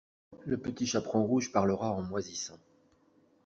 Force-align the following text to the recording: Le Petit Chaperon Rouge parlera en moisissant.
Le 0.47 0.57
Petit 0.57 0.87
Chaperon 0.87 1.23
Rouge 1.27 1.51
parlera 1.51 1.91
en 1.91 2.01
moisissant. 2.01 2.57